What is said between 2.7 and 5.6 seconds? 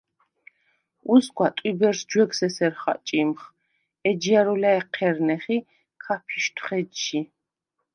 ხაჭიმხ, ეჯჲა̈რუ ლა̈ჲჴერნეხ ი